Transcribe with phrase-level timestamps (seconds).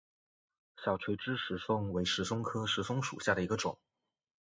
[0.83, 3.77] 小垂枝石松为石松科石松属下的一个种。